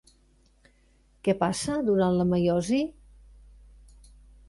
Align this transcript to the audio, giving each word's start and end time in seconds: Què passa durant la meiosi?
Què 1.27 1.35
passa 1.45 1.77
durant 1.91 2.19
la 2.23 2.29
meiosi? 2.33 2.83